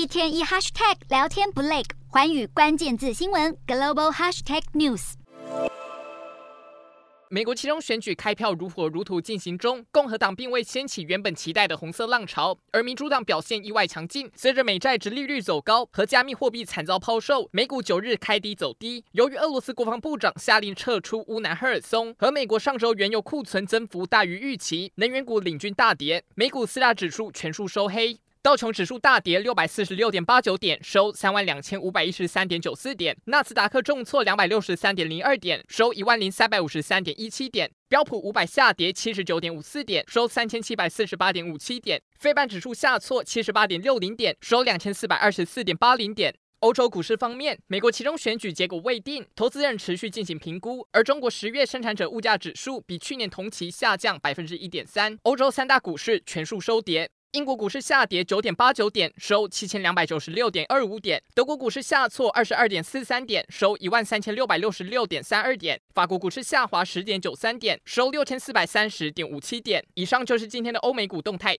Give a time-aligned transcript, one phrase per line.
[0.00, 5.12] 一天一 hashtag 聊天不累，环宇关键字新闻 global hashtag news。
[7.28, 14.30] 美国期中选举开票如火如荼进行中，共和党并未掀起原本期待的红色浪潮，而民主党表现意外强劲。
[14.34, 19.04] 随着美债殖利率走高和加密货币惨遭抛售，美股九日开低走低。
[19.12, 28.18] 由于俄罗斯国防部长下令撤出乌南赫尔松，和美国上周原油库存增幅大于预期，能源股领军大跌，美股四大指数全数收黑。
[28.42, 46.34] 道琼指数大跌六百四十六点八九点，收三万两千五百一十三点九四点；纳斯达克重挫两百六十三点零二点，收一万零三百五十三点一七点；标普五百下跌七十九点五四点，收三千七百四十八点五七点；费半指数下挫七十八点六零点，收两千四百二十四点八零点。
[46.60, 55.18] 欧洲股市方面，美国其中选举结果未定，投资人持续进行评估，而中国十月生产者物价指数比去年同期下降百分之一点三。
[55.24, 57.10] 欧洲三大股市全数收跌。
[57.32, 69.84] 英国股市下跌九点八九点，收七千两百九十六点二五点；德国股市下挫二十二点四三点，收一万三千六百六十六点三二点；法国股市下滑十点九三点，收六千四百三十点五七点。
[69.94, 71.48] 以上就是今天的欧美股动态。